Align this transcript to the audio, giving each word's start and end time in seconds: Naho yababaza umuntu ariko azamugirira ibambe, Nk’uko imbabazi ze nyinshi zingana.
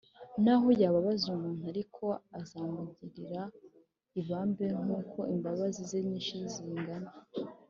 Naho 0.43 0.67
yababaza 0.81 1.25
umuntu 1.35 1.63
ariko 1.71 2.05
azamugirira 2.39 3.41
ibambe, 4.19 4.65
Nk’uko 4.83 5.19
imbabazi 5.33 5.81
ze 5.89 5.99
nyinshi 6.07 6.37
zingana. 6.53 7.11